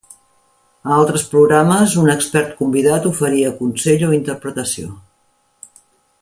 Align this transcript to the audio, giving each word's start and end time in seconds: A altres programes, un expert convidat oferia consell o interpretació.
A 0.89 0.93
altres 1.01 1.25
programes, 1.33 1.93
un 2.03 2.09
expert 2.13 2.55
convidat 2.63 3.05
oferia 3.13 3.53
consell 3.61 4.07
o 4.09 4.13
interpretació. 4.21 4.91